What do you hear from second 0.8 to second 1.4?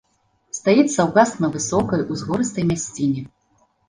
саўгас